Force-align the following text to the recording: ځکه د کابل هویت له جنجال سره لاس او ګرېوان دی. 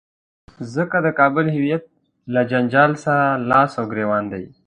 ځکه 0.75 0.97
د 1.05 1.07
کابل 1.19 1.45
هویت 1.55 1.83
له 2.33 2.41
جنجال 2.51 2.91
سره 3.03 3.25
لاس 3.49 3.71
او 3.79 3.85
ګرېوان 3.91 4.23
دی. 4.33 4.43